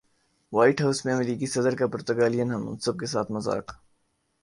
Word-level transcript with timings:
white 0.53 0.81
house 0.81 1.03
میں 1.05 1.13
امریکی 1.13 1.45
صدر 1.45 1.75
کا 1.75 1.87
پرتگالین 1.87 2.51
ہم 2.51 2.65
منصب 2.65 2.99
کے 2.99 3.05
ساتھ 3.05 3.31
مذاق 3.31 3.71